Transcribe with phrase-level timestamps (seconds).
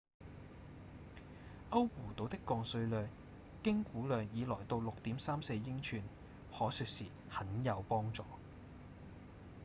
[1.69, 3.07] 歐胡島的降水量
[3.63, 6.01] 經估量已來到 6.34 英寸
[6.51, 8.23] 可說是「很有幫助」